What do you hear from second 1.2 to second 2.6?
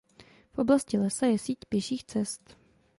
je síť pěších cest.